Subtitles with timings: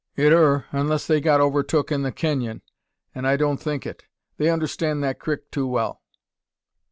[0.15, 2.63] "It ur, unless they got overtuk in the kenyon;
[3.13, 4.05] an I don't think it.
[4.37, 6.01] They understan' that crik too well."